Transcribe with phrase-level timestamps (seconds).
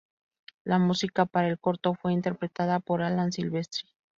[0.63, 3.87] La música para el corto fue interpretada por Alan Silvestri.